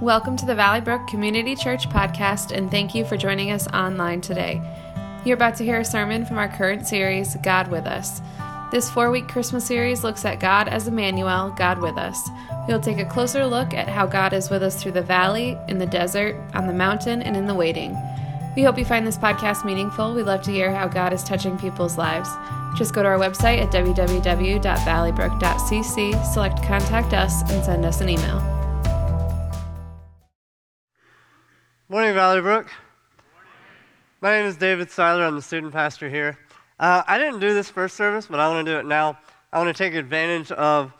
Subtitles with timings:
[0.00, 4.22] Welcome to the Valley Brook Community Church podcast, and thank you for joining us online
[4.22, 4.62] today.
[5.26, 8.22] You're about to hear a sermon from our current series, God with Us.
[8.72, 12.30] This four week Christmas series looks at God as Emmanuel, God with us.
[12.66, 15.76] We'll take a closer look at how God is with us through the valley, in
[15.76, 17.94] the desert, on the mountain, and in the waiting.
[18.56, 20.14] We hope you find this podcast meaningful.
[20.14, 22.30] We'd love to hear how God is touching people's lives.
[22.74, 28.59] Just go to our website at www.valleybrook.cc, select Contact Us, and send us an email.
[31.90, 32.68] Morning, Valley Brook.
[34.20, 35.24] My name is David Seiler.
[35.24, 36.38] I'm the student pastor here.
[36.78, 39.18] Uh, I didn't do this first service, but I want to do it now.
[39.52, 40.92] I want to take advantage of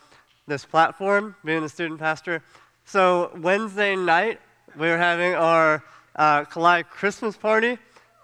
[0.49, 2.43] this platform, being the student pastor.
[2.87, 4.41] So, Wednesday night,
[4.77, 5.85] we're having our
[6.17, 7.79] uh, Collide Christmas party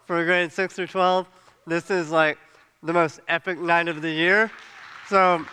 [0.04, 1.28] for grade 6 through 12.
[1.68, 2.36] This is like
[2.82, 4.50] the most epic night of the year.
[5.08, 5.46] So,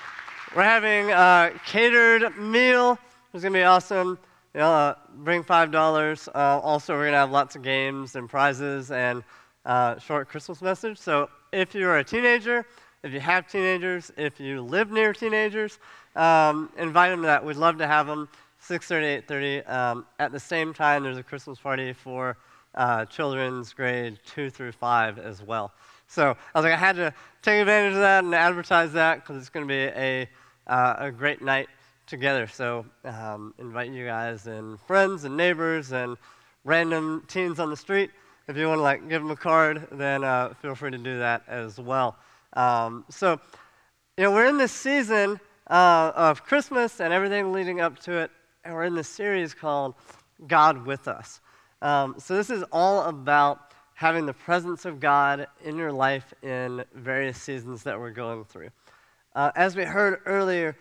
[0.56, 2.98] we're having a catered meal.
[3.36, 4.18] It's going to be awesome.
[4.56, 6.30] Uh, bring five dollars.
[6.36, 9.24] Uh, also, we're gonna have lots of games and prizes and
[9.66, 11.00] uh, short Christmas message.
[11.00, 12.64] So, if you're a teenager,
[13.02, 15.80] if you have teenagers, if you live near teenagers,
[16.16, 17.44] um, invite them to that.
[17.44, 19.68] We'd love to have them 6:30, 8:30.
[19.68, 22.38] Um, at the same time, there's a Christmas party for
[22.76, 25.72] uh, children's grade two through five as well.
[26.08, 29.38] So I was like, I had to take advantage of that and advertise that because
[29.38, 30.30] it's going to be a,
[30.68, 31.70] uh, a great night
[32.08, 32.48] together.
[32.48, 36.18] So um, invite you guys and friends and neighbors and
[36.64, 38.12] random teens on the street.
[38.48, 41.20] If you want to like give them a card, then uh, feel free to do
[41.20, 42.18] that as well.
[42.54, 43.40] Um, so,
[44.18, 48.32] you know, we're in this season uh, of Christmas and everything leading up to it,
[48.64, 49.96] and we're in this series called
[50.48, 51.40] God with Us.
[51.82, 56.84] Um, so this is all about having the presence of God in your life in
[56.94, 58.70] various seasons that we're going through.
[59.36, 60.76] Uh, as we heard earlier,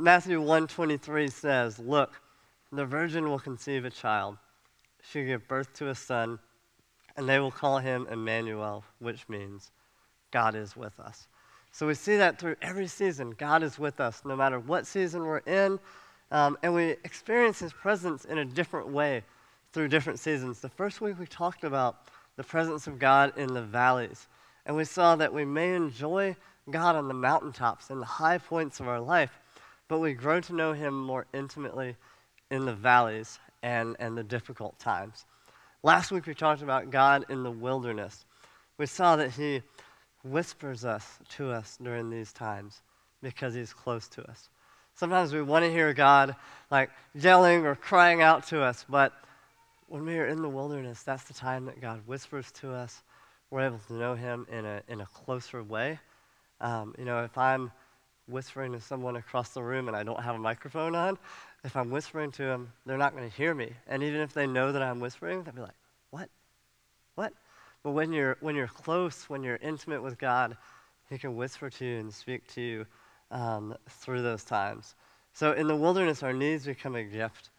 [0.00, 2.20] Matthew 1:23 says, "Look,
[2.70, 4.38] the virgin will conceive a child.
[5.02, 6.38] She'll give birth to a son,
[7.16, 9.72] and they will call him Emmanuel, which means
[10.30, 11.26] God is with us."
[11.72, 13.32] So we see that through every season.
[13.32, 15.80] God is with us, no matter what season we're in,
[16.30, 19.24] um, and we experience His presence in a different way
[19.72, 20.60] through different seasons.
[20.60, 24.28] The first week we talked about the presence of God in the valleys,
[24.64, 26.36] and we saw that we may enjoy
[26.70, 29.40] God on the mountaintops and the high points of our life
[29.88, 31.96] but we grow to know him more intimately
[32.50, 35.24] in the valleys and, and the difficult times.
[35.82, 38.24] Last week we talked about God in the wilderness.
[38.76, 39.62] We saw that he
[40.22, 42.82] whispers us to us during these times
[43.22, 44.50] because he's close to us.
[44.94, 46.34] Sometimes we want to hear God
[46.70, 49.12] like yelling or crying out to us, but
[49.88, 53.02] when we are in the wilderness, that's the time that God whispers to us.
[53.50, 55.98] We're able to know him in a, in a closer way.
[56.60, 57.70] Um, you know, if I'm
[58.28, 61.18] whispering to someone across the room and I don't have a microphone on,
[61.64, 63.72] if I'm whispering to them, they're not going to hear me.
[63.86, 65.70] And even if they know that I'm whispering, they'll be like,
[66.10, 66.28] "What?
[67.14, 67.32] What?"
[67.82, 70.56] But when you're when you're close, when you're intimate with God,
[71.10, 72.86] He can whisper to you and speak to you
[73.30, 74.94] um, through those times.
[75.32, 77.50] So in the wilderness, our needs become a gift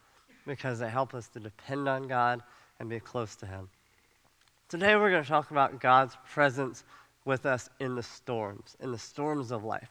[0.46, 2.42] because they help us to depend on God
[2.78, 3.68] and be close to Him.
[4.68, 6.84] Today, we're going to talk about God's presence
[7.24, 9.90] with us in the storms, in the storms of life.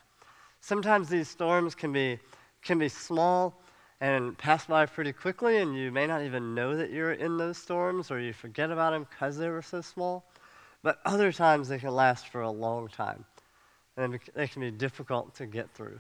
[0.62, 2.20] Sometimes these storms can be,
[2.62, 3.56] can be small
[4.02, 7.58] and pass by pretty quickly, and you may not even know that you're in those
[7.58, 10.24] storms or you forget about them because they were so small.
[10.82, 13.26] But other times they can last for a long time,
[13.98, 16.00] and they can be difficult to get through.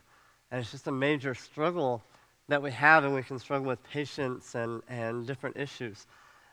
[0.51, 2.01] And it's just a major struggle
[2.47, 6.07] that we have, and we can struggle with patience and, and different issues.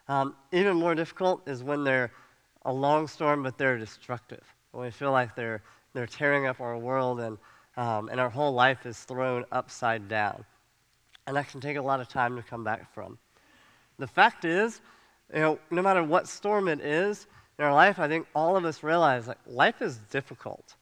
[0.08, 2.10] Um, even more difficult is when they're
[2.64, 4.42] a long storm, but they're destructive.
[4.72, 5.62] When we feel like they're,
[5.94, 7.38] they're tearing up our world and
[7.76, 10.44] um, and our whole life is thrown upside down.
[11.26, 13.18] And that can take a lot of time to come back from.
[13.98, 14.80] The fact is,
[15.34, 17.26] you know, no matter what storm it is
[17.58, 20.74] in our life, I think all of us realize like life is difficult.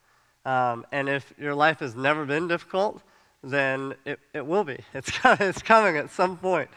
[0.44, 3.03] Um, and if your life has never been difficult,
[3.43, 4.78] then it, it will be.
[4.94, 6.69] It's, it's coming at some point.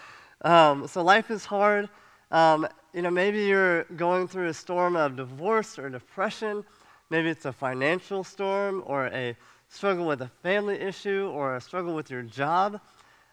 [0.41, 1.89] Um, so life is hard.
[2.31, 6.63] Um, you know, maybe you're going through a storm of divorce or depression.
[7.09, 9.35] Maybe it's a financial storm or a
[9.69, 12.79] struggle with a family issue or a struggle with your job.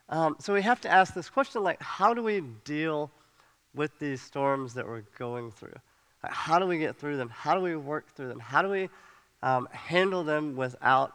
[0.08, 3.10] Um, so we have to ask this question like, how do we deal
[3.74, 5.74] with these storms that we're going through?
[6.22, 7.28] Like, how do we get through them?
[7.28, 8.40] How do we work through them?
[8.40, 8.88] How do we
[9.42, 11.14] um, handle them without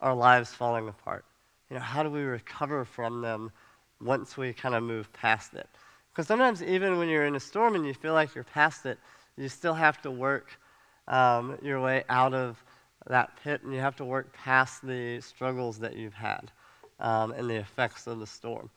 [0.00, 1.24] our lives falling apart?
[1.70, 3.52] You know, how do we recover from them
[4.00, 5.68] once we kind of move past it?
[6.10, 8.98] Because sometimes, even when you're in a storm and you feel like you're past it,
[9.36, 10.58] you still have to work
[11.06, 12.62] um, your way out of
[13.08, 16.50] that pit and you have to work past the struggles that you've had
[17.00, 18.70] um, and the effects of the storm.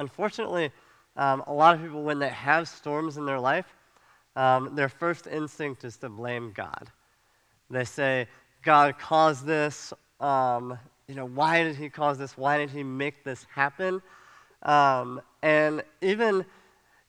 [0.00, 0.70] unfortunately,
[1.16, 3.66] um, a lot of people, when they have storms in their life,
[4.36, 6.90] um, their first instinct is to blame God.
[7.70, 8.28] They say,
[8.62, 9.92] God caused this.
[10.20, 12.36] Um, you know, why did he cause this?
[12.36, 14.00] Why did he make this happen?
[14.62, 16.44] Um, and even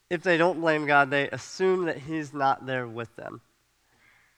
[0.10, 3.42] if they don't blame God, they assume that he's not there with them.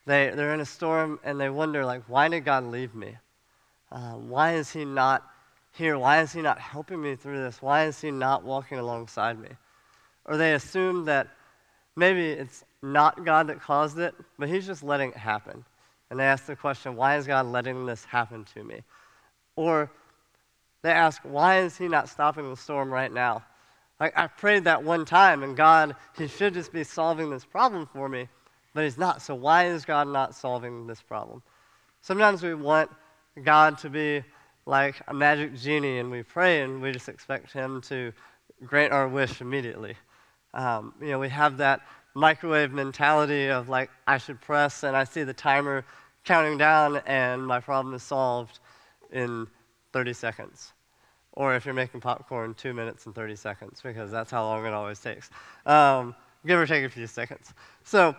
[0.04, 3.16] They, they're in a storm and they wonder, like, why did God leave me?
[3.90, 5.28] Uh, why is he not
[5.72, 5.98] here?
[5.98, 7.62] Why is he not helping me through this?
[7.62, 9.50] Why is he not walking alongside me?
[10.24, 11.28] Or they assume that
[11.94, 15.64] maybe it's not God that caused it, but he's just letting it happen.
[16.10, 18.82] And they ask the question, why is God letting this happen to me?
[19.56, 19.90] Or
[20.82, 23.44] they ask, why is he not stopping the storm right now?
[24.00, 27.88] Like, I prayed that one time, and God, he should just be solving this problem
[27.92, 28.28] for me,
[28.74, 29.22] but he's not.
[29.22, 31.42] So why is God not solving this problem?
[32.00, 32.90] Sometimes we want
[33.42, 34.22] God to be
[34.66, 38.12] like a magic genie, and we pray and we just expect him to
[38.64, 39.96] grant our wish immediately.
[40.54, 41.80] Um, you know, we have that
[42.14, 45.84] microwave mentality of like, I should press and I see the timer
[46.24, 48.60] counting down and my problem is solved
[49.12, 49.46] in
[49.92, 50.72] 30 seconds.
[51.32, 54.74] Or if you're making popcorn, two minutes and 30 seconds, because that's how long it
[54.74, 55.30] always takes.
[55.64, 56.14] Um,
[56.46, 57.54] give or take a few seconds.
[57.84, 58.14] So,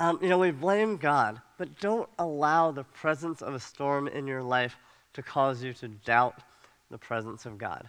[0.00, 4.26] um, you know, we blame God, but don't allow the presence of a storm in
[4.26, 4.78] your life
[5.12, 6.40] to cause you to doubt
[6.90, 7.86] the presence of God.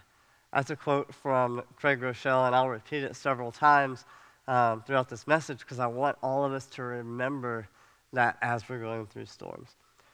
[0.52, 4.04] That's a quote from Craig Groeschel, and I'll repeat it several times
[4.46, 7.66] um, throughout this message because I want all of us to remember
[8.12, 9.70] that as we're going through storms.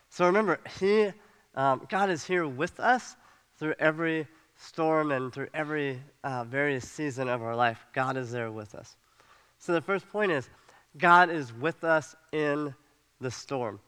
[0.08, 1.12] So remember, He,
[1.56, 3.16] um, God is here with us
[3.58, 7.84] through every storm and through every uh, various season of our life.
[7.92, 8.96] God is there with us.
[9.58, 10.48] So the first point is
[10.98, 12.74] God is with us in
[13.20, 13.80] the storm.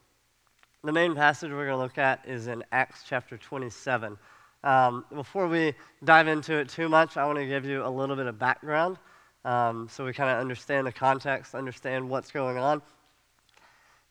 [0.85, 4.17] The main passage we're going to look at is in Acts chapter 27.
[4.63, 5.75] Um, before we
[6.05, 8.99] dive into it too much, I want to give you a little bit of background
[9.45, 12.83] um, so we kind of understand the context, understand what's going on.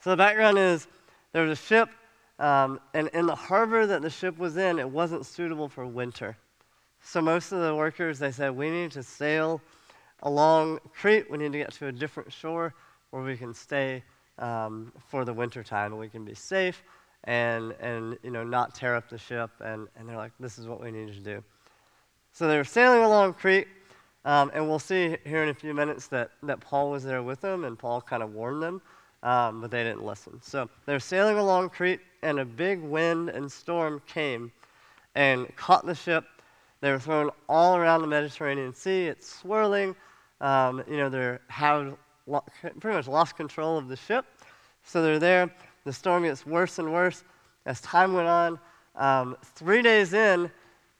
[0.01, 0.87] So the background is
[1.33, 1.89] there was a ship,
[2.39, 6.35] um, and in the harbor that the ship was in, it wasn't suitable for winter.
[7.01, 9.61] So most of the workers, they said, we need to sail
[10.23, 11.29] along Crete.
[11.29, 12.73] We need to get to a different shore
[13.11, 14.03] where we can stay
[14.37, 16.83] um, for the winter time and we can be safe
[17.25, 19.51] and, and you know, not tear up the ship.
[19.61, 21.43] And, and they're like, this is what we need to do.
[22.31, 23.67] So they were sailing along Crete,
[24.23, 27.41] um, and we'll see here in a few minutes that, that Paul was there with
[27.41, 28.81] them, and Paul kind of warned them,
[29.23, 30.39] um, but they didn't listen.
[30.41, 34.51] So they're sailing along Crete, and a big wind and storm came
[35.15, 36.25] and caught the ship.
[36.81, 39.07] They were thrown all around the Mediterranean Sea.
[39.07, 39.95] It's swirling.
[40.39, 41.97] Um, you know, they have lo-
[42.79, 44.25] pretty much lost control of the ship.
[44.83, 45.53] So they're there.
[45.85, 47.23] The storm gets worse and worse
[47.65, 48.59] as time went on.
[48.95, 50.51] Um, three days in,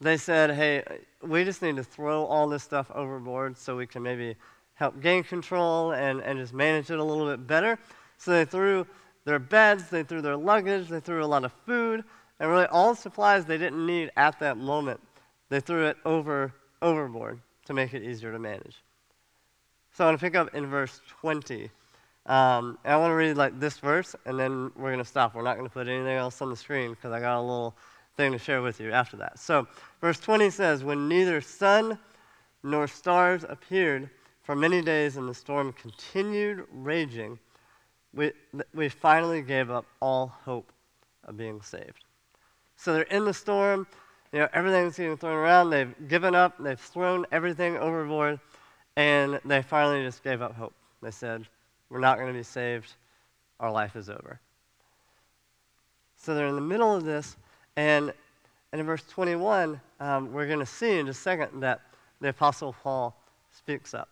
[0.01, 0.83] they said, hey,
[1.21, 4.35] we just need to throw all this stuff overboard so we can maybe
[4.75, 7.77] help gain control and, and just manage it a little bit better.
[8.17, 8.87] So they threw
[9.25, 12.03] their beds, they threw their luggage, they threw a lot of food,
[12.39, 15.01] and really all the supplies they didn't need at that moment.
[15.49, 18.77] They threw it over overboard to make it easier to manage.
[19.99, 21.69] So I want to pick up in verse 20.
[22.25, 25.35] Um, and I want to read like this verse, and then we're going to stop.
[25.35, 27.75] We're not going to put anything else on the screen because I got a little
[28.15, 29.37] thing to share with you after that.
[29.39, 29.67] So,
[29.99, 31.99] verse 20 says, When neither sun
[32.63, 34.09] nor stars appeared
[34.41, 37.37] for many days and the storm continued raging,
[38.13, 38.31] we,
[38.73, 40.71] we finally gave up all hope
[41.25, 42.05] of being saved.
[42.77, 43.85] So they're in the storm,
[44.31, 48.39] you know, everything's getting thrown around, they've given up, they've thrown everything overboard,
[48.99, 50.73] and they finally just gave up hope.
[51.01, 51.47] They said,
[51.89, 52.95] We're not going to be saved,
[53.61, 54.41] our life is over.
[56.17, 57.37] So they're in the middle of this,
[57.77, 58.11] and,
[58.73, 61.79] and in verse 21, um, we're going to see in just a second that
[62.19, 63.15] the Apostle Paul
[63.51, 64.09] speaks up.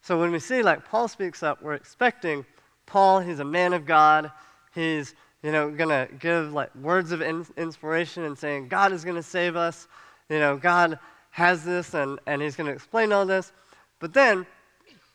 [0.00, 2.46] So when we see like Paul speaks up, we're expecting
[2.86, 4.32] Paul, he's a man of God.
[4.74, 9.04] He's, you know, going to give like words of in- inspiration and saying, God is
[9.04, 9.88] going to save us.
[10.30, 10.98] You know, God
[11.32, 13.52] has this and, and he's going to explain all this.
[14.04, 14.44] But then,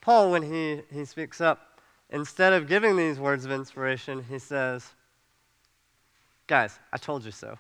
[0.02, 1.80] Paul, when he, he speaks up,
[2.10, 4.84] instead of giving these words of inspiration, he says,
[6.48, 7.56] Guys, I told you so.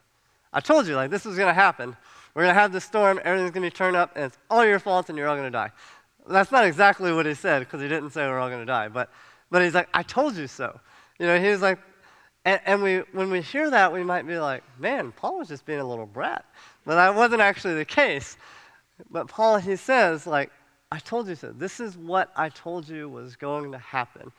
[0.52, 1.96] I told you, like, this was going to happen.
[2.34, 4.66] We're going to have this storm, everything's going to be turned up, and it's all
[4.66, 5.72] your fault, and you're all going to die.
[6.28, 8.88] That's not exactly what he said, because he didn't say we're all going to die.
[8.88, 9.12] But,
[9.52, 10.80] but he's like, I told you so.
[11.20, 11.78] You know, he was like,
[12.44, 15.64] and, and we, when we hear that, we might be like, man, Paul was just
[15.68, 16.44] being a little brat.
[16.88, 18.36] But that wasn't actually the case.
[19.12, 20.50] But Paul, he says, like,
[20.92, 21.52] I told you so.
[21.52, 24.32] This is what I told you was going to happen.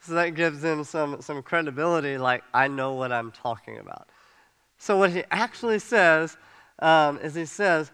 [0.00, 4.08] So that gives him some, some credibility, like, I know what I'm talking about.
[4.78, 6.36] So what he actually says
[6.78, 7.90] um, is he says,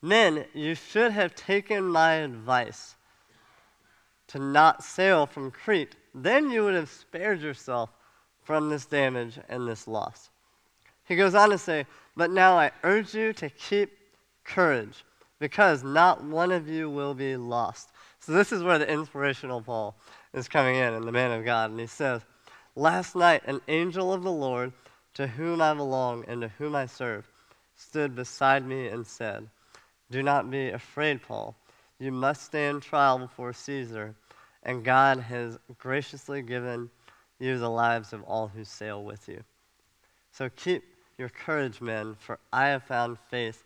[0.00, 2.94] Men, you should have taken my advice
[4.28, 5.96] to not sail from Crete.
[6.14, 7.90] Then you would have spared yourself
[8.42, 10.30] from this damage and this loss.
[11.06, 13.98] He goes on to say, But now I urge you to keep
[14.44, 15.04] courage,
[15.38, 17.90] because not one of you will be lost.
[18.20, 19.96] So this is where the inspirational Paul
[20.32, 21.70] is coming in, and the man of God.
[21.70, 22.22] And he says,
[22.76, 24.72] Last night an angel of the Lord,
[25.14, 27.26] to whom I belong and to whom I serve,
[27.76, 29.48] stood beside me and said,
[30.10, 31.54] Do not be afraid, Paul.
[31.98, 34.14] You must stand trial before Caesar,
[34.62, 36.90] and God has graciously given
[37.38, 39.42] you the lives of all who sail with you.
[40.32, 40.82] So keep
[41.18, 43.62] your courage, men, for I have found faith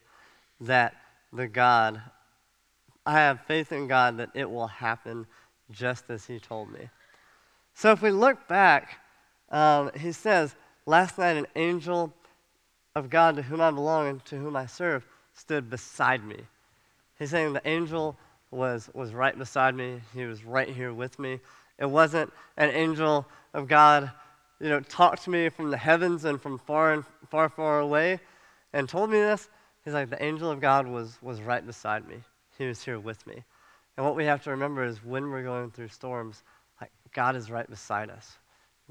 [0.61, 0.95] that
[1.33, 2.01] the God,
[3.05, 5.27] I have faith in God that it will happen
[5.71, 6.89] just as He told me.
[7.75, 8.99] So if we look back,
[9.51, 10.55] um, He says,
[10.89, 12.15] Last night an angel
[12.95, 16.37] of God to whom I belong and to whom I serve stood beside me.
[17.19, 18.17] He's saying the angel
[18.51, 21.41] was, was right beside me, he was right here with me.
[21.79, 24.11] It wasn't an angel of God,
[24.61, 28.21] you know, talked to me from the heavens and from far and far, far away
[28.73, 29.49] and told me this.
[29.89, 32.17] He's like, the angel of God was, was right beside me.
[32.59, 33.43] He was here with me.
[33.97, 36.43] And what we have to remember is when we're going through storms,
[36.79, 38.37] like God is right beside us.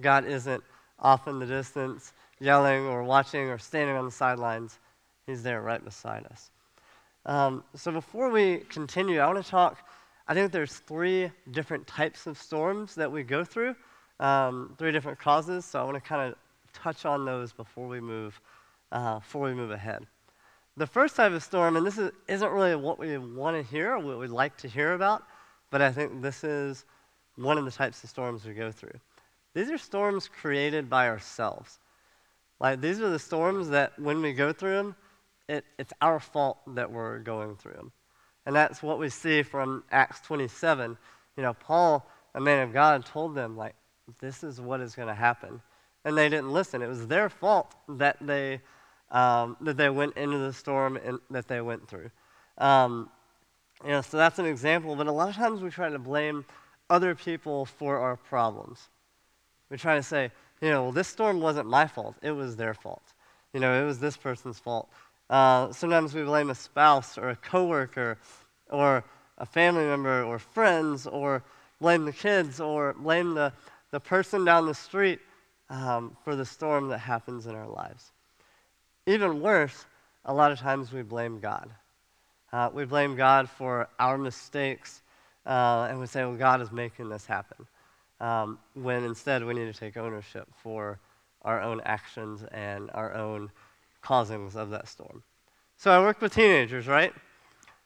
[0.02, 0.64] God isn't
[0.98, 4.80] off in the distance yelling or watching or standing on the sidelines.
[5.28, 6.50] He's there right beside us.
[7.28, 9.88] Um, so before we continue, I want to talk.
[10.28, 13.76] I think there's three different types of storms that we go through,
[14.20, 15.64] um, three different causes.
[15.64, 16.40] So I want to kind of
[16.74, 18.42] touch on those before we move,
[18.92, 20.08] uh, before we move ahead.
[20.78, 23.94] The first type of storm, and this is, isn't really what we want to hear
[23.94, 25.24] or what we'd like to hear about,
[25.72, 26.86] but I think this is
[27.36, 29.00] one of the types of storms we go through.
[29.56, 31.80] These are storms created by ourselves.
[32.60, 34.96] Like, these are the storms that when we go through them,
[35.50, 37.92] it, it's our fault that we're going through them.
[38.46, 40.96] And that's what we see from Acts 27.
[41.38, 43.76] You know, Paul, a man of God, told them, like,
[44.20, 45.62] this is what is going to happen.
[46.06, 46.82] And they didn't listen.
[46.82, 48.62] It was their fault that they,
[49.12, 52.10] um, that they went into the storm and that they went through.
[52.58, 53.10] Um,
[53.84, 54.96] you know, so that's an example.
[54.96, 56.46] But a lot of times we try to blame
[56.90, 58.90] other people for our problems.
[59.70, 62.16] We try to say, you know, well, this storm wasn't my fault.
[62.22, 63.14] It was their fault.
[63.54, 64.90] You know, it was this person's fault.
[65.30, 68.18] Uh, sometimes we blame a spouse or a coworker
[68.70, 69.04] or
[69.38, 71.44] a family member or friends or
[71.80, 73.52] blame the kids or blame the,
[73.92, 75.20] the person down the street
[75.70, 78.12] um, for the storm that happens in our lives.
[79.08, 79.86] Even worse,
[80.26, 81.70] a lot of times we blame God.
[82.52, 85.02] Uh, we blame God for our mistakes,
[85.46, 87.66] uh, and we say, well, God is making this happen.
[88.20, 91.00] Um, when instead we need to take ownership for
[91.44, 93.50] our own actions and our own
[94.02, 95.24] causings of that storm.
[95.78, 97.14] So I work with teenagers, right?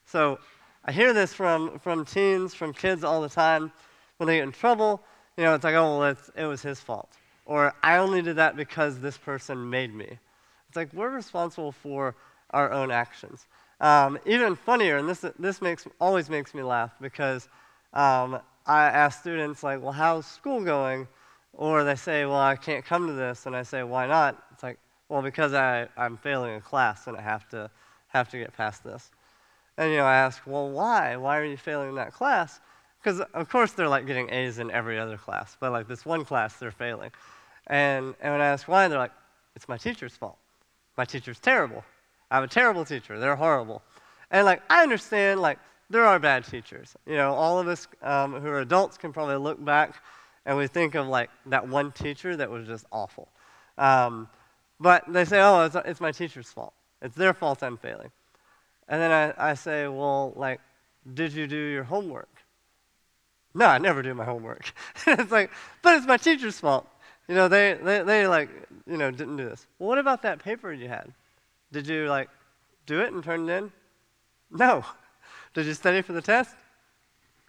[0.05, 0.39] So
[0.85, 3.71] I hear this from, from teens, from kids all the time.
[4.17, 5.03] When they get in trouble,
[5.37, 7.11] you know, it's like, oh, well, it was his fault.
[7.45, 10.17] Or I only did that because this person made me.
[10.71, 12.15] It's like we're responsible for
[12.51, 13.45] our own actions.
[13.81, 17.49] Um, even funnier, and this, this makes, always makes me laugh because
[17.93, 21.09] um, I ask students, like, well, how's school going?
[21.51, 23.47] Or they say, well, I can't come to this.
[23.47, 24.41] And I say, why not?
[24.53, 27.69] It's like, well, because I, I'm failing a class and I have to,
[28.07, 29.11] have to get past this.
[29.77, 31.17] And, you know, I ask, well, why?
[31.17, 32.61] Why are you failing that class?
[33.03, 36.23] Because, of course, they're like getting A's in every other class, but like this one
[36.23, 37.11] class, they're failing.
[37.67, 39.11] And, and when I ask why, they're like,
[39.53, 40.37] it's my teacher's fault.
[41.01, 41.83] My teacher's terrible.
[42.29, 43.17] I have a terrible teacher.
[43.17, 43.81] They're horrible.
[44.29, 45.57] And, like, I understand, like,
[45.89, 46.95] there are bad teachers.
[47.07, 49.95] You know, all of us um, who are adults can probably look back
[50.45, 53.29] and we think of, like, that one teacher that was just awful.
[53.79, 54.29] Um,
[54.79, 56.73] but they say, oh, it's, it's my teacher's fault.
[57.01, 58.11] It's their fault I'm failing.
[58.87, 60.61] And then I, I say, well, like,
[61.11, 62.29] did you do your homework?
[63.55, 64.71] No, I never do my homework.
[65.07, 65.49] it's like,
[65.81, 66.87] but it's my teacher's fault.
[67.31, 68.49] You know, they, they, they like,
[68.85, 69.65] you know, didn't do this.
[69.79, 71.13] Well, what about that paper you had?
[71.71, 72.27] Did you, like,
[72.85, 73.71] do it and turn it in?
[74.51, 74.83] No.
[75.53, 76.53] Did you study for the test?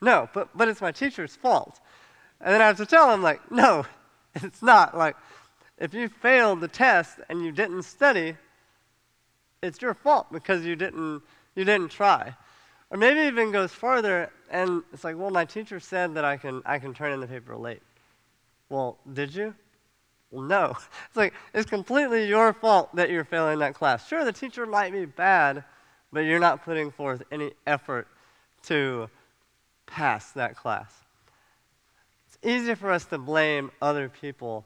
[0.01, 1.81] No, but, but it's my teacher's fault.
[2.41, 3.85] And then I have to tell them, like, no,
[4.37, 4.97] it's not.
[4.97, 5.17] Like,
[5.79, 8.37] if you failed the test and you didn't study,
[9.65, 11.23] it's your fault because you didn't,
[11.57, 12.33] you didn't try.
[12.93, 16.63] Or maybe even goes further and it's like, well, my teacher said that I can,
[16.65, 17.83] I can turn in the paper late.
[18.69, 19.57] Well, did you?
[20.33, 20.75] No.
[21.09, 24.09] It's like, it's completely your fault that you're failing that class.
[24.09, 25.63] Sure, the teacher might be bad,
[26.11, 28.09] but you're not putting forth any effort
[28.65, 29.11] to
[29.87, 30.91] pass that class.
[32.27, 34.65] It's easy for us to blame other people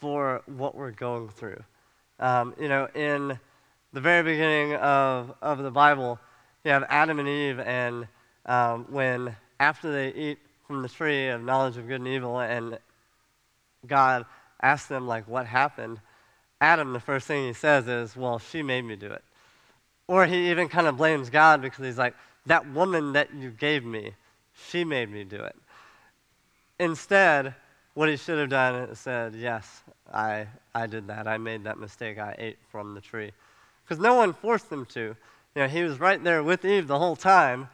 [0.00, 1.62] for what we're going through.
[2.18, 3.38] Um, you know, in
[3.92, 6.18] the very beginning of, of the Bible,
[6.64, 8.06] you have Adam and Eve, and
[8.46, 12.78] um, when after they eat from the tree of knowledge of good and evil, and
[13.86, 14.24] God
[14.64, 16.00] asks them, like, what happened?
[16.60, 19.22] Adam, the first thing he says is, well, she made me do it.
[20.08, 22.14] Or he even kind of blames God because he's like,
[22.46, 24.12] that woman that you gave me,
[24.68, 25.56] she made me do it.
[26.78, 27.54] Instead,
[27.92, 31.28] what he should have done is said, yes, I, I did that.
[31.28, 32.18] I made that mistake.
[32.18, 33.32] I ate from the tree.
[33.84, 35.00] Because no one forced him to.
[35.00, 35.16] You
[35.62, 37.68] know, he was right there with Eve the whole time,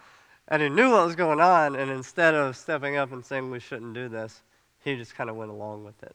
[0.49, 3.61] and he knew what was going on, and instead of stepping up and saying we
[3.61, 4.43] shouldn't do this,
[4.85, 6.15] he just kind of went along with it.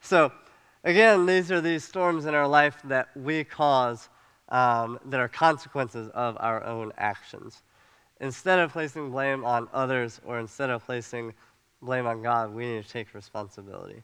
[0.00, 0.32] So,
[0.84, 4.08] again, these are these storms in our life that we cause
[4.48, 7.62] um, that are consequences of our own actions.
[8.20, 11.34] Instead of placing blame on others or instead of placing
[11.82, 14.02] blame on God, we need to take responsibility.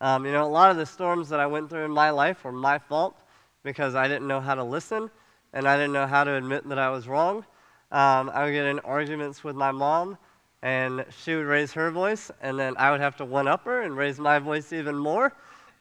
[0.00, 2.44] Um, you know, a lot of the storms that I went through in my life
[2.44, 3.16] were my fault
[3.62, 5.10] because I didn't know how to listen
[5.52, 7.44] and I didn't know how to admit that I was wrong.
[7.90, 10.16] Um, I would get in arguments with my mom,
[10.62, 13.82] and she would raise her voice, and then I would have to one up her
[13.82, 15.32] and raise my voice even more.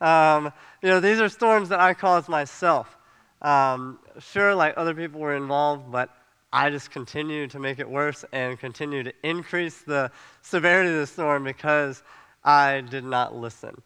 [0.02, 2.98] Um, you know, these are storms that I caused myself.
[3.42, 6.10] Um, sure, like other people were involved, but
[6.52, 10.12] I just continued to make it worse and continue to increase the
[10.42, 12.04] severity of the storm because
[12.44, 13.82] I did not listen.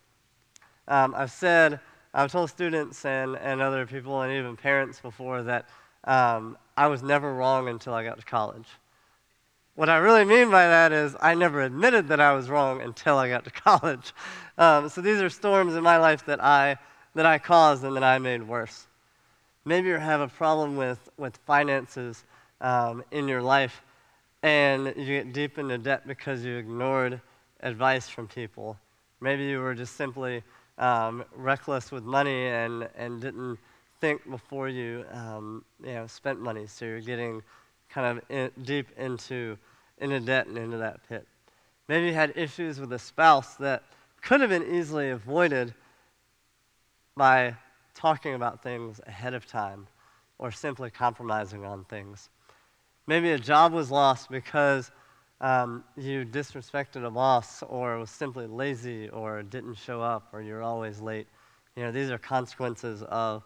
[0.88, 1.80] Um, I've said,
[2.14, 5.68] I've told students and, and other people and even parents before that
[6.06, 8.68] um, I was never wrong until I got to college.
[9.76, 13.18] What I really mean by that is I never admitted that I was wrong until
[13.18, 14.14] I got to college.
[14.58, 16.78] Um, so these are storms in my life that I,
[17.14, 18.88] that I caused and that I made worse.
[19.66, 22.24] Maybe you have a problem with, with finances
[22.62, 23.82] um, in your life
[24.44, 27.20] and you get deep into debt because you ignored
[27.60, 28.78] advice from people.
[29.20, 30.42] Maybe you were just simply
[30.78, 33.58] um, reckless with money and, and didn't
[34.00, 36.66] think before you, um, you know, spent money.
[36.68, 37.42] So you're getting
[37.96, 39.58] kind of in, deep into,
[40.00, 41.26] into debt and into that pit.
[41.88, 43.84] Maybe you had issues with a spouse that
[44.22, 45.74] could have been easily avoided
[47.16, 47.56] by
[47.94, 49.88] talking about things ahead of time
[50.40, 52.30] or simply compromising on things.
[53.08, 54.92] Maybe a job was lost because
[55.40, 60.64] um, you disrespected a boss or was simply lazy or didn't show up or you're
[60.64, 61.28] always late.
[61.78, 63.44] You know, these are consequences of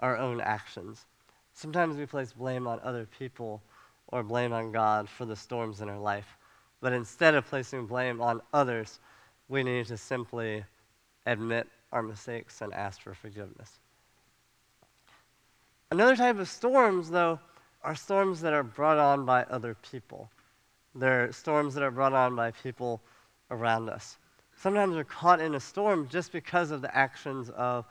[0.00, 1.06] our own actions.
[1.54, 3.62] Sometimes we place blame on other people
[4.08, 6.36] or blame on God for the storms in our life.
[6.80, 9.00] But instead of placing blame on others,
[9.48, 10.64] we need to simply
[11.26, 13.78] admit our mistakes and ask for forgiveness.
[15.90, 17.38] Another type of storms, though,
[17.82, 20.28] are storms that are brought on by other people.
[20.94, 23.00] They're storms that are brought on by people
[23.50, 24.18] around us.
[24.56, 27.84] Sometimes we're caught in a storm just because of the actions of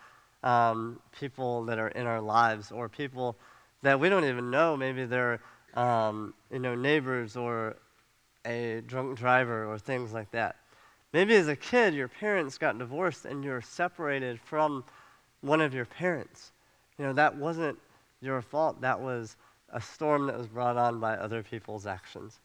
[0.43, 3.37] um, people that are in our lives or people
[3.81, 4.75] that we don't even know.
[4.75, 5.39] Maybe they're
[5.75, 7.75] um, you know neighbors or
[8.45, 10.55] a drunk driver or things like that.
[11.13, 14.83] Maybe as a kid, your parents got divorced and you're separated from
[15.41, 16.51] one of your parents.
[16.97, 17.77] You know that wasn't
[18.21, 18.81] your fault.
[18.81, 19.35] That was
[19.69, 22.39] a storm that was brought on by other people's actions.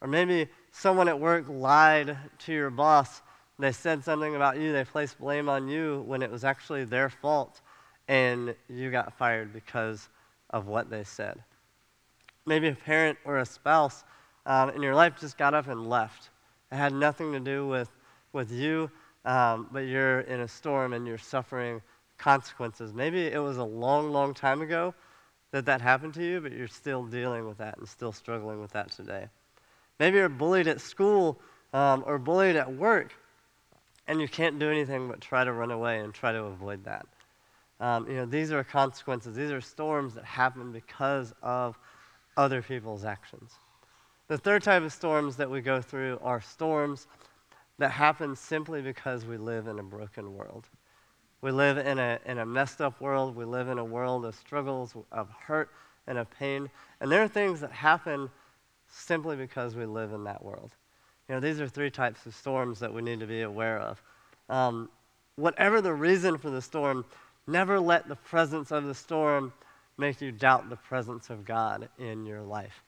[0.00, 3.22] Or maybe someone at work lied to your boss.
[3.58, 7.08] They said something about you, they placed blame on you when it was actually their
[7.08, 7.60] fault,
[8.08, 10.08] and you got fired because
[10.50, 11.40] of what they said.
[12.46, 14.04] Maybe a parent or a spouse
[14.46, 16.30] um, in your life just got up and left.
[16.70, 17.90] It had nothing to do with,
[18.32, 18.90] with you,
[19.24, 21.80] um, but you're in a storm and you're suffering
[22.18, 22.92] consequences.
[22.92, 24.94] Maybe it was a long, long time ago,
[25.54, 28.72] that that happened to you, but you're still dealing with that and still struggling with
[28.72, 29.28] that today.
[30.00, 31.38] Maybe you're bullied at school
[31.72, 33.14] um, or bullied at work,
[34.08, 37.06] and you can't do anything but try to run away and try to avoid that.
[37.78, 39.36] Um, you know, these are consequences.
[39.36, 41.78] These are storms that happen because of
[42.36, 43.52] other people's actions.
[44.28, 47.06] The third type of storms that we go through are storms
[47.78, 50.66] that happen simply because we live in a broken world.
[51.40, 53.36] We live in a, in a messed up world.
[53.36, 55.70] We live in a world of struggles, of hurt,
[56.06, 56.70] and of pain.
[57.00, 58.30] And there are things that happen
[58.88, 60.70] simply because we live in that world.
[61.28, 64.02] You know, these are three types of storms that we need to be aware of.
[64.48, 64.88] Um,
[65.36, 67.04] whatever the reason for the storm,
[67.46, 69.52] never let the presence of the storm
[69.96, 72.82] make you doubt the presence of God in your life.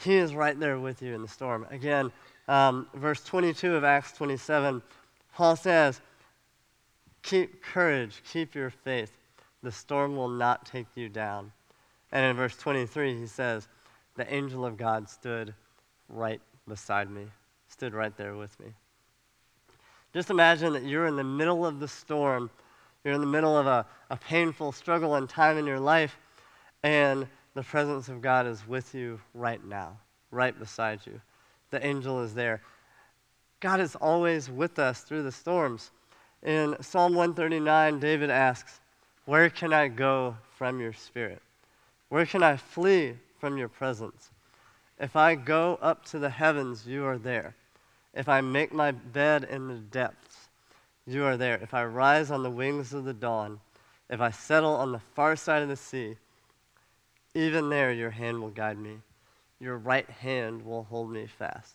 [0.00, 1.66] He is right there with you in the storm.
[1.70, 2.12] Again,
[2.48, 4.82] um, verse 22 of Acts 27,
[5.34, 6.00] Paul says,
[7.22, 9.12] Keep courage, keep your faith.
[9.62, 11.50] The storm will not take you down.
[12.12, 13.68] And in verse 23, he says,
[14.16, 15.54] The angel of God stood
[16.08, 17.26] right beside me,
[17.68, 18.66] stood right there with me.
[20.12, 22.48] Just imagine that you're in the middle of the storm.
[23.06, 26.18] You're in the middle of a, a painful struggle and time in your life,
[26.82, 29.96] and the presence of God is with you right now,
[30.32, 31.20] right beside you.
[31.70, 32.62] The angel is there.
[33.60, 35.92] God is always with us through the storms.
[36.42, 38.80] In Psalm 139, David asks,
[39.24, 41.42] Where can I go from your spirit?
[42.08, 44.32] Where can I flee from your presence?
[44.98, 47.54] If I go up to the heavens, you are there.
[48.14, 50.25] If I make my bed in the depths,
[51.06, 51.56] you are there.
[51.62, 53.60] If I rise on the wings of the dawn,
[54.10, 56.16] if I settle on the far side of the sea,
[57.34, 58.98] even there your hand will guide me.
[59.60, 61.74] Your right hand will hold me fast.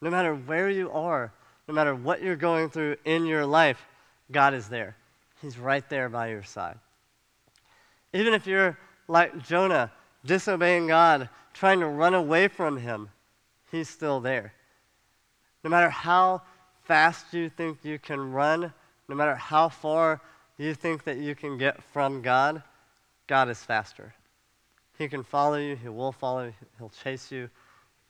[0.00, 1.32] No matter where you are,
[1.68, 3.86] no matter what you're going through in your life,
[4.32, 4.96] God is there.
[5.42, 6.78] He's right there by your side.
[8.12, 8.78] Even if you're
[9.08, 9.90] like Jonah,
[10.24, 13.10] disobeying God, trying to run away from Him,
[13.70, 14.52] He's still there.
[15.62, 16.42] No matter how
[16.90, 18.72] fast you think you can run,
[19.06, 20.20] no matter how far
[20.58, 22.64] you think that you can get from God,
[23.28, 24.12] God is faster.
[24.98, 27.48] He can follow you, He will follow you, He'll chase you,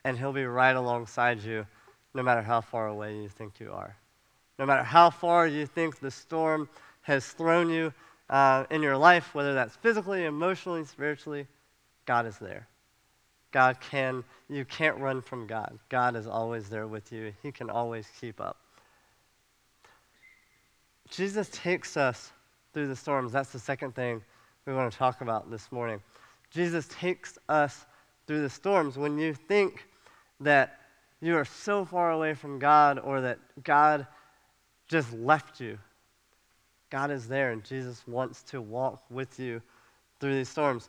[0.03, 1.67] and He'll be right alongside you
[2.15, 3.95] no matter how far away you think you are.
[4.57, 6.67] No matter how far you think the storm
[7.03, 7.93] has thrown you
[8.31, 11.45] uh, in your life, whether that's physically, emotionally, spiritually,
[12.07, 12.67] God is there.
[13.51, 15.77] God can, you can't run from God.
[15.89, 17.31] God is always there with you.
[17.43, 18.57] He can always keep up.
[21.11, 22.31] Jesus takes us
[22.73, 23.33] through the storms.
[23.33, 24.23] That's the second thing
[24.65, 26.01] we want to talk about this morning.
[26.49, 27.85] Jesus takes us
[28.25, 28.97] through the storms.
[28.97, 29.85] When you think
[30.39, 30.79] that
[31.19, 34.07] you are so far away from God or that God
[34.87, 35.77] just left you,
[36.89, 39.61] God is there and Jesus wants to walk with you
[40.21, 40.87] through these storms.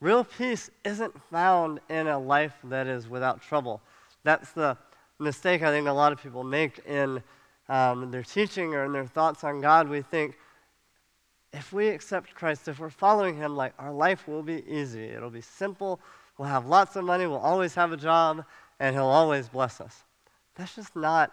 [0.00, 3.80] Real peace isn't found in a life that is without trouble.
[4.24, 4.76] That's the
[5.20, 7.22] mistake I think a lot of people make in
[7.70, 9.88] um, their teaching or in their thoughts on God.
[9.88, 10.36] We think
[11.52, 15.04] if we accept Christ, if we're following Him, like our life will be easy.
[15.04, 16.00] It'll be simple.
[16.36, 17.26] We'll have lots of money.
[17.26, 18.44] We'll always have a job
[18.80, 20.02] and He'll always bless us.
[20.56, 21.32] That's just not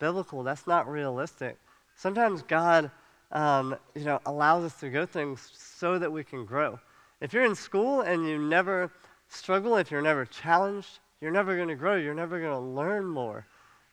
[0.00, 0.42] biblical.
[0.42, 1.56] That's not realistic.
[1.94, 2.90] Sometimes God,
[3.30, 6.80] um, you know, allows us to go things so that we can grow.
[7.20, 8.90] If you're in school and you never
[9.28, 11.94] struggle, if you're never challenged, you're never going to grow.
[11.94, 13.46] You're never going to learn more.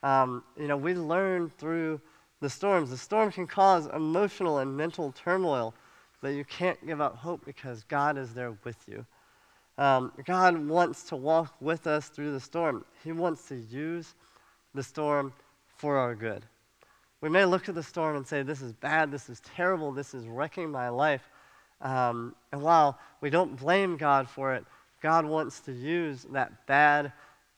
[0.07, 1.99] Um, you know, we learn through
[2.39, 2.91] the storms.
[2.91, 5.73] The storm can cause emotional and mental turmoil,
[6.21, 9.05] but you can't give up hope because God is there with you.
[9.77, 12.85] Um, God wants to walk with us through the storm.
[13.03, 14.15] He wants to use
[14.73, 15.33] the storm
[15.75, 16.45] for our good.
[17.19, 20.13] We may look at the storm and say, This is bad, this is terrible, this
[20.13, 21.29] is wrecking my life.
[21.81, 24.63] Um, and while we don't blame God for it,
[25.01, 27.11] God wants to use that bad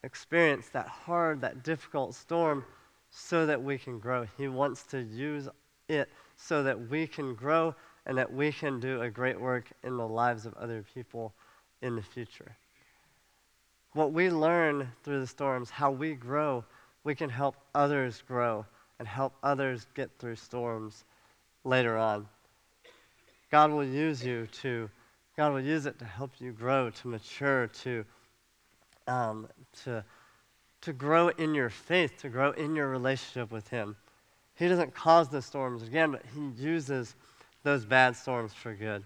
[0.03, 2.63] experience, that hard, that difficult storm,
[3.11, 4.25] so that we can grow.
[4.37, 5.49] He wants to use
[5.87, 9.97] it so that we can grow and that we can do a great work in
[9.97, 11.33] the lives of other people
[11.81, 12.55] in the future.
[13.93, 16.63] What we learn through the storms, how we grow,
[17.03, 18.65] we can help others grow
[18.99, 21.05] and help others get through storms
[21.63, 22.27] later on.
[23.51, 24.89] God will use you to,
[25.35, 28.05] God will use it to help you grow, to mature, to,
[29.09, 29.47] um,
[29.83, 30.03] to,
[30.81, 33.95] to grow in your faith, to grow in your relationship with Him.
[34.55, 37.15] He doesn't cause the storms again, but He uses
[37.63, 39.03] those bad storms for good.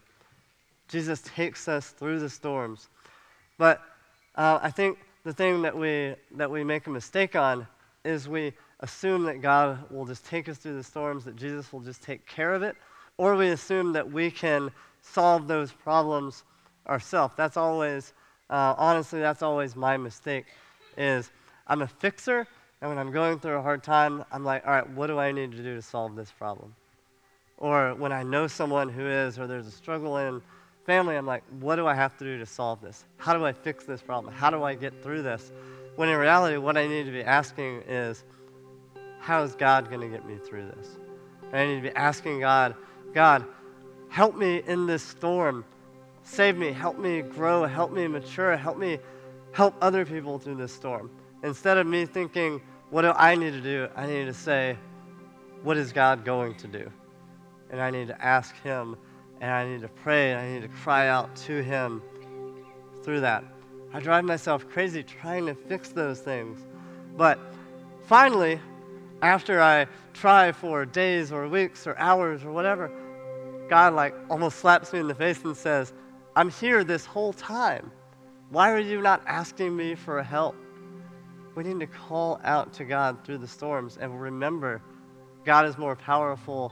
[0.88, 2.90] Jesus takes us through the storms.
[3.58, 3.82] But
[4.36, 7.66] uh, I think the thing that we, that we make a mistake on
[8.04, 11.80] is we assume that God will just take us through the storms, that Jesus will
[11.80, 12.76] just take care of it,
[13.18, 14.70] or we assume that we can
[15.02, 16.44] solve those problems
[16.88, 17.34] ourselves.
[17.38, 18.14] That's always,
[18.50, 20.46] uh, honestly, that's always my mistake,
[20.98, 21.32] is
[21.68, 22.48] I'm a fixer,
[22.82, 25.32] and when I'm going through a hard time, I'm like, all right, what do I
[25.32, 26.76] need to do to solve this problem?
[27.58, 30.42] Or when I know someone who is, or there's a struggle in
[30.86, 33.06] family, I'm like, what do I have to do to solve this?
[33.18, 34.34] How do I fix this problem?
[34.34, 35.52] How do I get through this?
[35.96, 38.24] When in reality, what I need to be asking is,
[39.20, 40.98] how is God going to get me through this?
[41.52, 42.76] And I need to be asking God,
[43.14, 43.46] God,
[44.10, 45.64] help me in this storm.
[46.24, 49.00] Save me, help me grow, help me mature, help me
[49.52, 51.12] help other people through this storm.
[51.44, 53.88] Instead of me thinking, what do I need to do?
[53.96, 54.78] I need to say,
[55.64, 56.92] what is God going to do?
[57.70, 58.96] And I need to ask Him
[59.42, 62.02] and I need to pray and I need to cry out to Him
[63.04, 63.44] through that.
[63.94, 66.66] I drive myself crazy trying to fix those things.
[67.18, 67.40] But
[68.06, 68.60] finally,
[69.22, 72.92] after I try for days or weeks or hours or whatever,
[73.70, 75.94] God like almost slaps me in the face and says,
[76.36, 77.92] I'm here this whole time.
[78.50, 80.56] Why are you not asking me for help?
[81.54, 84.82] We need to call out to God through the storms and remember
[85.46, 86.72] God is more powerful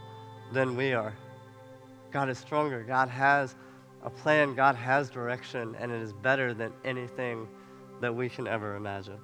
[0.51, 1.13] than we are.
[2.11, 2.81] God is stronger.
[2.83, 3.55] God has
[4.03, 4.55] a plan.
[4.55, 7.47] God has direction, and it is better than anything
[7.99, 9.19] that we can ever imagine.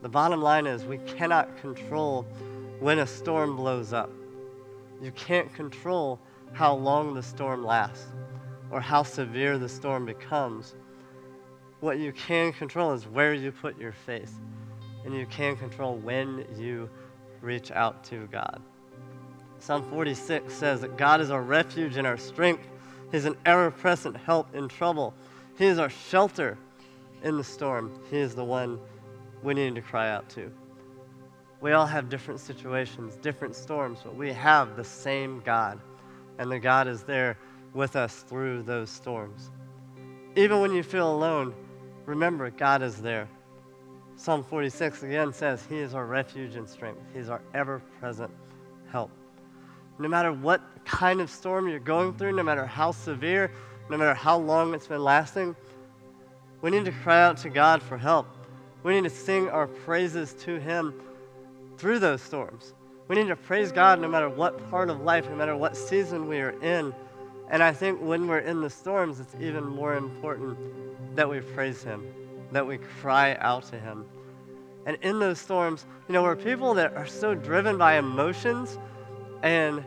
[0.00, 2.22] The bottom line is we cannot control
[2.80, 4.10] when a storm blows up.
[5.02, 6.18] You can't control
[6.52, 8.06] how long the storm lasts
[8.72, 10.74] or how severe the storm becomes.
[11.80, 14.40] What you can control is where you put your faith,
[15.04, 16.88] and you can control when you
[17.42, 18.62] reach out to God.
[19.58, 22.66] Psalm 46 says that God is our refuge and our strength.
[23.12, 25.14] He's an ever present help in trouble.
[25.58, 26.56] He is our shelter
[27.22, 27.92] in the storm.
[28.10, 28.80] He is the one
[29.42, 30.50] we need to cry out to.
[31.60, 35.78] We all have different situations, different storms, but we have the same God,
[36.38, 37.36] and the God is there
[37.74, 39.50] with us through those storms.
[40.36, 41.54] Even when you feel alone,
[42.06, 43.28] remember God is there.
[44.16, 47.00] Psalm 46 again says, He is our refuge and strength.
[47.14, 48.30] He's our ever present
[48.90, 49.10] help.
[49.98, 53.50] No matter what kind of storm you're going through, no matter how severe,
[53.90, 55.56] no matter how long it's been lasting,
[56.60, 58.26] we need to cry out to God for help.
[58.82, 60.94] We need to sing our praises to Him
[61.76, 62.74] through those storms.
[63.08, 66.28] We need to praise God no matter what part of life, no matter what season
[66.28, 66.94] we are in.
[67.52, 70.56] And I think when we're in the storms, it's even more important
[71.14, 72.06] that we praise Him,
[72.50, 74.06] that we cry out to Him.
[74.86, 78.78] And in those storms, you know, we're people that are so driven by emotions,
[79.42, 79.84] and,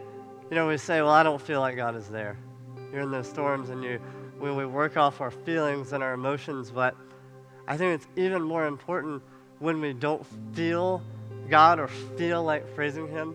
[0.51, 2.37] you know, we say, well, I don't feel like God is there.
[2.93, 3.99] You're in those storms, and you,
[4.37, 6.95] when we work off our feelings and our emotions, but
[7.67, 9.23] I think it's even more important
[9.57, 10.23] when we don't
[10.53, 11.01] feel
[11.49, 13.33] God or feel like praising Him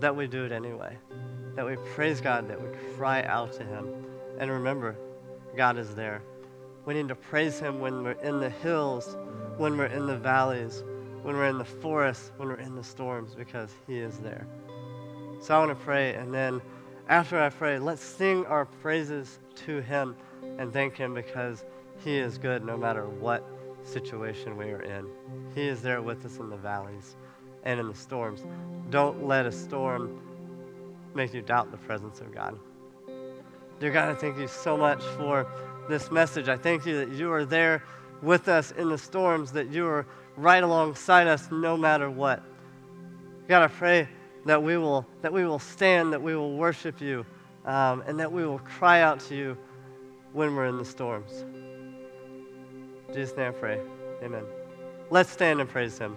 [0.00, 0.96] that we do it anyway
[1.56, 3.88] that we praise God, that we cry out to Him.
[4.38, 4.96] And remember,
[5.56, 6.22] God is there.
[6.84, 9.16] We need to praise Him when we're in the hills,
[9.56, 10.84] when we're in the valleys,
[11.22, 14.46] when we're in the forests, when we're in the storms, because He is there.
[15.40, 16.60] So I want to pray, and then
[17.08, 20.14] after I pray, let's sing our praises to Him
[20.58, 21.64] and thank Him because
[22.04, 23.44] He is good no matter what
[23.82, 25.06] situation we are in.
[25.54, 27.16] He is there with us in the valleys
[27.64, 28.44] and in the storms.
[28.90, 30.20] Don't let a storm
[31.16, 32.58] make you doubt the presence of God.
[33.80, 35.46] Dear God, I thank you so much for
[35.88, 36.48] this message.
[36.48, 37.82] I thank you that you are there
[38.22, 42.42] with us in the storms, that you are right alongside us no matter what.
[43.48, 44.08] God, I pray
[44.44, 47.26] that we will, that we will stand, that we will worship you,
[47.64, 49.56] um, and that we will cry out to you
[50.32, 51.44] when we're in the storms.
[53.08, 53.80] In Jesus' name I pray.
[54.22, 54.44] Amen.
[55.10, 56.16] Let's stand and praise him.